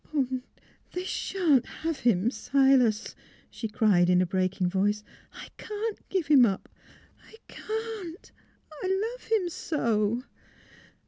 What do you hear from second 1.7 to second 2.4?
have him,